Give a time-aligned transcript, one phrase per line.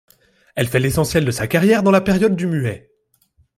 [0.55, 2.89] Elle fait l'essentiel de sa carrière dans la période du muet.